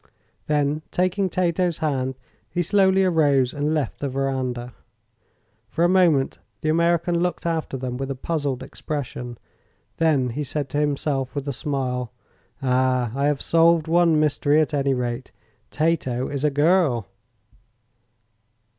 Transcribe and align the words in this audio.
Then, 0.47 0.81
taking 0.89 1.29
Tato's 1.29 1.77
hand, 1.77 2.15
he 2.49 2.63
slowly 2.63 3.03
arose 3.03 3.53
and 3.53 3.71
left 3.71 3.99
the 3.99 4.09
veranda. 4.09 4.73
For 5.69 5.83
a 5.83 5.87
moment 5.89 6.39
the 6.61 6.69
American 6.69 7.19
looked 7.19 7.45
after 7.45 7.77
them 7.77 7.97
with 7.97 8.09
a 8.09 8.15
puzzled 8.15 8.63
expression. 8.63 9.37
Then 9.97 10.31
he 10.31 10.43
said 10.43 10.69
to 10.69 10.79
himself, 10.79 11.35
with 11.35 11.47
a 11.47 11.53
smile: 11.53 12.11
"Ah, 12.63 13.11
I 13.15 13.27
have 13.27 13.43
solved 13.43 13.87
one 13.87 14.19
mystery, 14.19 14.59
at 14.59 14.73
any 14.73 14.95
rate. 14.95 15.31
Tato 15.69 16.27
is 16.29 16.43
a 16.43 16.49
girl!" 16.49 17.05